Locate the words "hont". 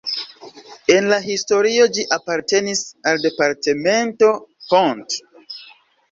4.71-5.19